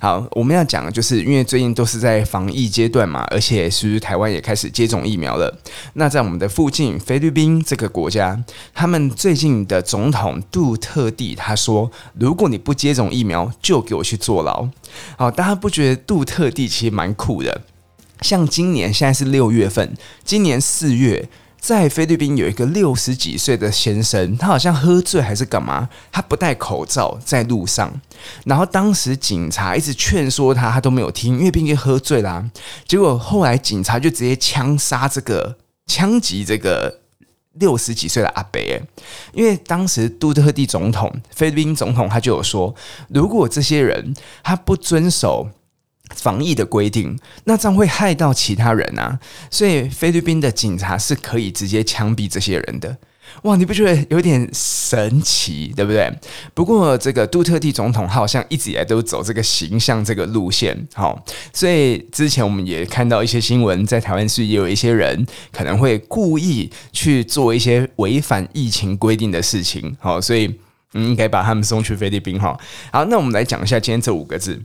[0.00, 5.58] 好，我们要讲的就是，因为最近都是在防疫阶段嘛，而且是不是台湾也开始接种疫苗了？
[5.94, 8.42] 那在我们的附近，菲律宾这个国家，
[8.74, 14.68] 他们最近的总统杜特地他说，如果你不接种疫苗，就给我去坐牢。
[15.16, 17.62] 好，大家不觉得杜特地其实蛮酷的？
[18.20, 21.28] 像今年现在是六月份，今年四月。
[21.62, 28.00] 在菲律宾有一个六十几岁的先生，他好像喝醉还是干嘛，他不戴口罩在路上，
[28.44, 32.50] 然后当时警察一直劝说他，他都没有听，因为毕竟喝醉啦、啊。
[32.84, 36.98] 结果后来警察就直接枪杀这个枪击这个
[37.52, 38.60] 六十几岁的阿伯，
[39.32, 42.74] 因为当时杜特地总统菲律宾总统他就有说，
[43.06, 45.48] 如果这些人他不遵守。
[46.14, 49.18] 防疫的规定，那这样会害到其他人啊，
[49.50, 52.96] 所以菲律宾的警察是可以直接枪毙这些人的。
[53.44, 56.12] 哇，你不觉得有点神奇，对不对？
[56.52, 70.54] 不过这个杜特地总统好像一直以来都走这个形象这个路线，好，所以之前我们也看到一些新闻，在台湾是也有一些人可能会故意去做一些违反疫情规定的事情，好，所以
[70.92, 72.54] 应该把他们送去菲律宾哈。
[72.92, 74.60] 好，那我们来讲一下今天这五个字。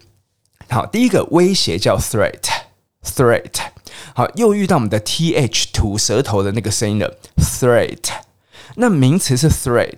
[0.70, 3.68] 好，第一个威胁叫 threat，threat。
[4.14, 7.98] 好，又遇到我们的 th 吐舌头的那个声音了，threat。
[8.76, 9.96] 那名词是 threat，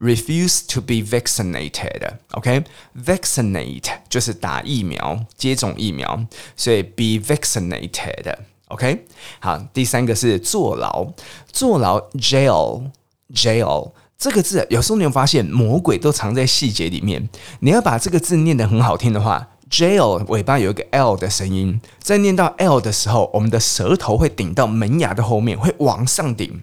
[0.00, 2.14] Refuse to be vaccinated.
[2.30, 2.64] OK,
[2.96, 6.24] vaccinate 就是打疫苗、接种疫苗，
[6.56, 8.34] 所以 be vaccinated.
[8.68, 9.04] OK，
[9.40, 11.12] 好，第三个是坐牢，
[11.52, 12.90] 坐牢 jail
[13.34, 17.28] jail 这个字，有时候你会发现魔鬼都藏在细节里面。
[17.58, 26.62] 你要把这个字念得很好听的话，jail 尾巴有一个 l 的声音，在念到 l 的时候，我们的舌头会顶到门牙的后面，会往上顶。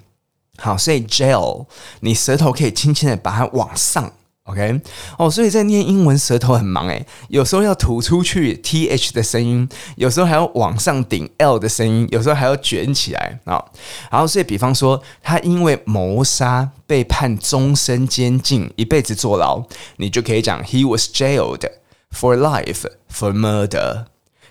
[0.57, 1.65] 好，所以 jail，
[2.01, 4.11] 你舌头可以轻轻的把它往上
[4.45, 4.81] ，OK？
[5.17, 13.63] 哦，所以在念英文舌头很忙诶，有时候要吐出去 th 的声音，有时候还要往上顶 l 的声音，有时候还要卷起来啊。
[14.09, 19.63] 然后，所以比方说，他因为谋杀被判终身监禁，一辈子坐牢，
[19.97, 21.69] 你就可以讲 he was jailed
[22.11, 24.05] for life for murder。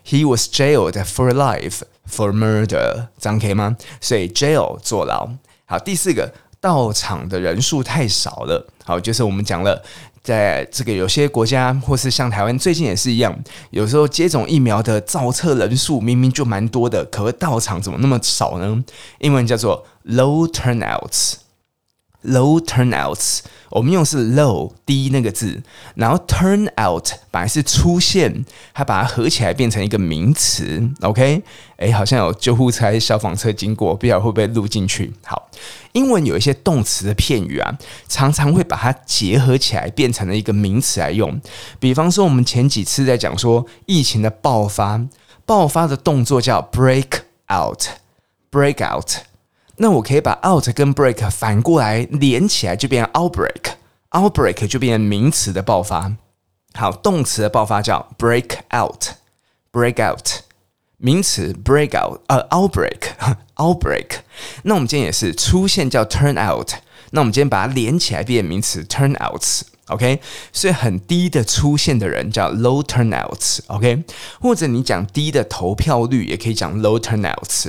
[0.08, 3.76] He was jailed for life for murder，这样可以吗？
[4.00, 5.30] 所以 jail 坐牢。
[5.68, 8.64] 好，第四个，到场的人数太少了。
[8.84, 9.82] 好，就是我们讲了，
[10.22, 13.36] 在这个有些国家或是像台湾，最近也是一样，
[13.70, 18.84] 有时候接种疫苗的造册人数明明就蛮多的，可到场怎么那么少呢？
[19.18, 21.34] 英文叫做 low turnouts。
[22.26, 23.38] Low turnouts，
[23.70, 25.62] 我们用是 low 低那个字，
[25.94, 28.44] 然后 turn out 本来是出现，
[28.75, 30.90] 它把它合起来变成一个名词。
[31.02, 31.40] OK，
[31.76, 35.12] 诶，好像有救护车、消防车经过，不晓得会不会录进去。
[35.25, 35.49] 好，
[35.93, 37.78] 英文有一些动词的片语啊，
[38.08, 41.40] 常常会把它结合起来变成了一个名词来用。
[41.78, 45.00] 比方说，我们前几次在讲说疫情的爆发，
[45.44, 49.25] 爆发的动作叫 break out，break out。
[49.78, 56.12] 那我可以把 out 跟 break 反过来连起来，就变成 outbreak，outbreak 就变成名词的爆发。
[56.75, 60.28] 好，动词的爆发叫 break out，break out，
[60.99, 64.20] 名词 break out，呃，outbreak，outbreak。
[64.62, 66.70] 那我们今天也是出现叫 turn out，
[67.11, 70.20] 那我们今天把它连起来变名词 turnouts，OK？
[70.52, 74.05] 所以很低的出现的人叫 low turnouts，OK？
[74.40, 77.69] 或者你讲低的投票率也可以讲 low turnouts。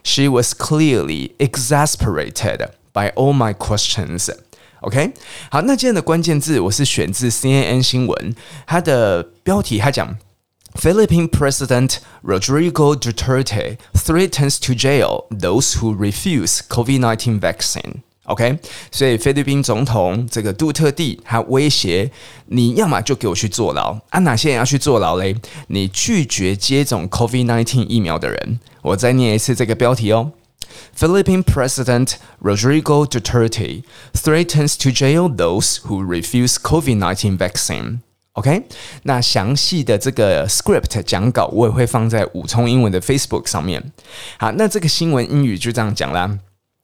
[0.07, 4.29] She was clearly exasperated by all my questions.
[4.81, 5.13] OK，
[5.49, 8.35] 好，那今天的关键字我是选自 CNN 新闻，
[8.67, 10.17] 它的标题它讲
[10.75, 18.01] Philippine President Rodrigo Duterte threatens to jail those who refuse COVID-19 vaccine.
[18.28, 18.58] OK，
[18.92, 22.10] 所以菲律宾总统这个杜特地他威胁
[22.48, 25.34] 你要么就给我去坐牢啊，哪些人要去坐牢嘞？
[25.68, 28.60] 你拒绝接种 COVID-19 疫苗的人。
[28.82, 30.32] 我再念一次这个标题哦
[30.94, 33.82] ：Philippine President Rodrigo Duterte
[34.12, 38.00] threatens to jail those who refuse COVID-19 vaccine。
[38.32, 38.64] OK，
[39.04, 43.90] 那详细的这个 script 讲稿我也会放在武聪英文的 Facebook 上面。
[44.38, 46.38] 好，那这个新闻英语就这样讲啦。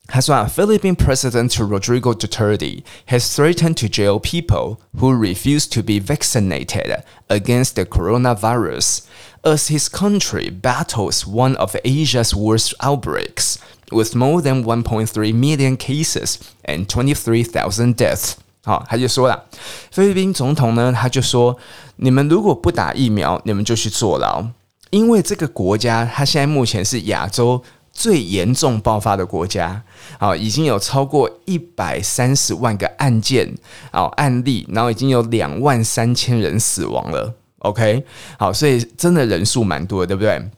[0.07, 7.75] 他说啊，Philippine President Rodrigo Duterte has threatened to jail people who refuse to be vaccinated against
[7.75, 9.03] the coronavirus.
[9.43, 13.59] As his country battles one of Asia's worst outbreaks,
[13.91, 18.33] with more than 1.3 million cases and 23,000 deaths，
[18.63, 19.45] 好，他就说了，
[19.91, 21.57] 菲律宾总统呢，他就说，
[21.97, 24.45] 你们如果不打疫苗，你们就去坐牢，
[24.89, 27.63] 因为这个国家，它现在目前是亚洲
[27.94, 29.80] 最严重爆发的国家，
[30.18, 33.54] 好，已经有超过一百三十万个案件，
[33.92, 37.32] 啊案例，然后已经有两万三千人死亡了。
[37.58, 38.04] OK，
[38.36, 40.50] 好，所以真的人数蛮多的，对不对？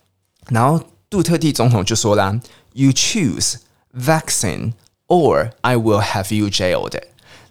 [0.48, 2.40] 然后杜特地总统就说啦
[2.72, 3.56] ：“You choose
[3.94, 4.72] vaccine,
[5.06, 6.98] or I will have you jailed。”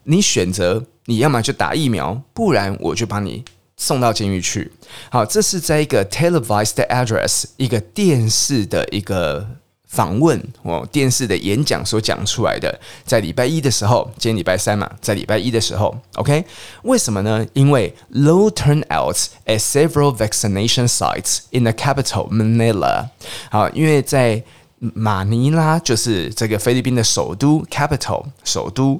[0.05, 3.45] 你选择，你要么就打疫苗，不然我就把你
[3.77, 4.71] 送到监狱去。
[5.11, 9.47] 好，这是在一个 televised address，一个电视的一个。
[9.95, 16.43] 访问哦，电视的演讲所讲出来的，在礼拜一的时候，今天礼拜三嘛，在礼拜一的时候，OK，
[16.83, 17.45] 为什么呢？
[17.53, 23.07] 因为 low turnouts at several vaccination sites in the capital Manila。
[23.49, 24.43] 好，因为在
[24.79, 28.99] 马尼拉就是这个菲律宾的首都 capital 首都，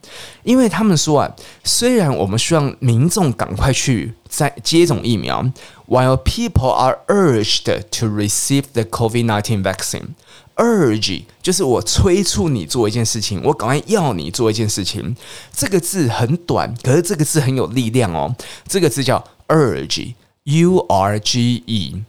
[0.42, 1.34] 因为他们说啊，
[1.64, 5.44] 虽然我们希望民众赶快去在接种疫苗
[5.88, 10.08] ，while people are urged to receive the COVID-19 vaccine。
[10.56, 15.16] Urge 就是我催促你做一件事情，我赶快要你做一件事情。
[15.52, 18.34] 这个字很短，可是这个字很有力量哦。
[18.66, 22.02] 这个字叫 urge，U R G E。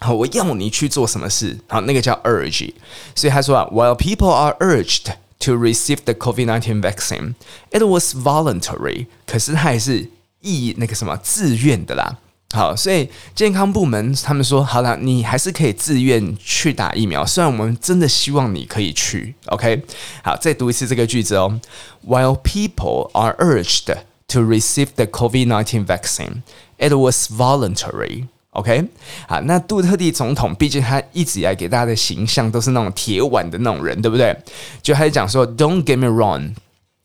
[0.00, 1.58] 好，我要你去做什么事？
[1.66, 2.72] 好，那个叫 urge。
[3.14, 5.06] 所以他说啊，While people are urged
[5.40, 7.34] to receive the COVID-19 vaccine,
[7.72, 9.06] it was voluntary。
[9.26, 10.08] 可是他还是
[10.40, 12.18] 意那个什么自愿的啦。
[12.54, 17.24] 好，所以健康部门他们说，好了，你还是可以自愿去打疫苗。
[17.24, 19.82] 虽然我们真的希望你可以去，OK？
[20.24, 21.60] 好，再读一次这个句子哦。
[22.06, 23.94] While people are urged
[24.28, 26.42] to receive the COVID-19 vaccine,
[26.78, 28.28] it was voluntary.
[28.52, 28.86] OK？
[29.28, 34.34] 好，那杜特地总统毕竟他一直以来给大家的形象都是那种铁腕的那种人，对不对？
[34.82, 36.54] 就还是讲说，Don't get me wrong。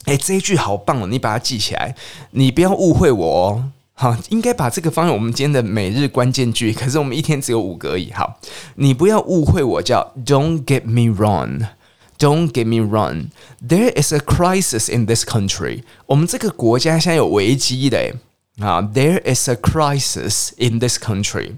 [0.06, 1.96] 哎，这一句好棒哦，你把它记起来，
[2.32, 3.72] 你不要误会我哦。
[3.96, 6.74] 好，应该把这个放在我们今天的每日关键句。
[6.74, 8.12] 可是我们一天只有五个而已。
[8.12, 8.40] 好，
[8.76, 13.28] 你不要误会我，叫 Don't get me wrong，Don't get me wrong。
[13.66, 15.84] There is a crisis in this country。
[16.08, 18.16] 我们这个国家现在有危机的。
[18.60, 21.54] 啊，There is a crisis in this country。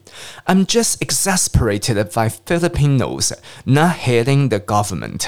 [0.45, 3.33] I'm just exasperated by Filipinos
[3.65, 5.23] not hating the government。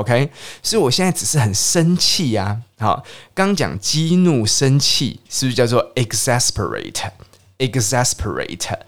[0.00, 0.30] OK，
[0.62, 2.62] 所以我现在只是很生气呀。
[2.78, 3.04] 好，
[3.34, 8.78] 刚讲激怒、生气，是不是叫做 exasperate？exasperate。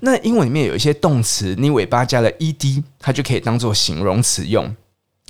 [0.00, 4.74] 那英文里面有一些动词，你尾巴加了 ed，它就可以当做形容词用。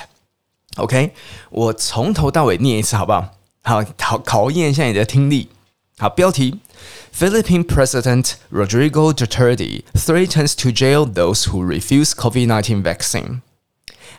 [0.77, 1.13] OK，
[1.49, 3.33] 我从头到尾念一次好不好？
[3.63, 5.49] 好，考考验一下你的听力。
[5.97, 6.59] 好，标题：
[7.17, 13.41] Philippine President Rodrigo Duterte threatens to jail those who refuse COVID-19 vaccine.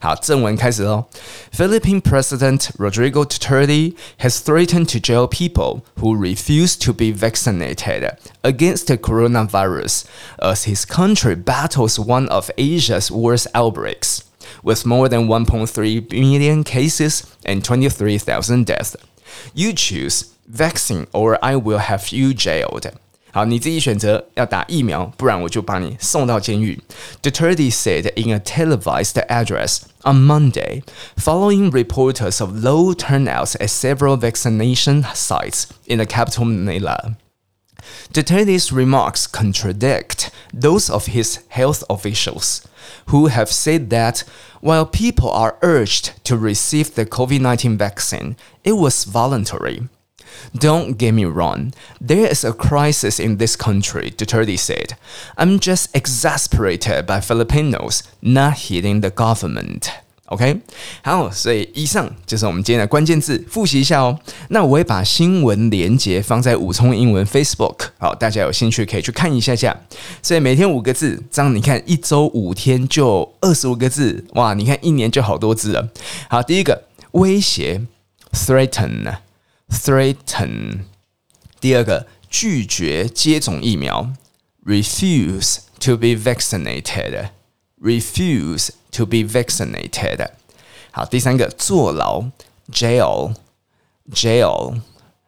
[0.01, 1.07] 好，正文开始喽。
[1.53, 8.97] Philippine President Rodrigo Duterte has threatened to jail people who refuse to be vaccinated against the
[8.97, 10.05] coronavirus
[10.39, 14.23] as his country battles one of Asia's worst outbreaks,
[14.63, 18.97] with more than 1.3 million cases and 23,000 deaths.
[19.55, 22.87] You choose vaccine or I will have you jailed.
[23.33, 26.81] 好，你自己选择要打疫苗，不然我就把你送到监狱。
[27.21, 30.83] Duterte said in a televised address on Monday,
[31.19, 37.17] following reporters of low turnouts at several vaccination sites in the capital Manila.
[38.11, 42.67] Duterte's remarks contradict those of his health officials,
[43.09, 44.25] who have said that
[44.63, 49.89] while people are urged to receive the COVID 19 vaccine, it was voluntary.
[50.59, 54.97] Don't get me wrong, there is a crisis in this country, Duterte said.
[55.37, 59.89] I'm just exasperated by Filipinos not heeding the government.
[60.27, 60.61] OK，
[61.03, 64.19] 好，所以以上就是我们今天的关键字，复习一下哦。
[64.49, 69.83] 那我会把新闻连结放在武聪英文 Facebook，好，大家有兴趣可以去看一下下。
[70.23, 75.89] 所以每天五个字，这样你看一周五天就二十五个字，哇，你看一年就好多字了。
[76.29, 77.83] 好，第一个威胁，
[78.33, 79.19] threaten。
[79.71, 80.85] Threaten，
[81.61, 84.13] 第二个拒绝接种疫苗，
[84.65, 90.31] refuse to be vaccinated，refuse to be vaccinated。
[90.93, 92.31] 好，第三个坐牢，
[92.71, 94.81] jail，jail。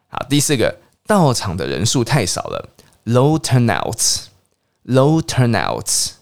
[0.08, 2.68] 好，第四个到场的人数太少了，
[3.04, 6.12] low turnouts，low turnouts。